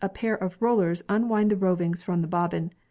[0.03, 2.71] pajt of rollers un wind the rovings from the bobbin.